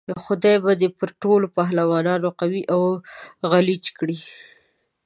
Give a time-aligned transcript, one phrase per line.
[0.23, 2.81] خدای به دې پر ټولو پهلوانانو قوي او
[3.51, 4.17] غلیچ کړي.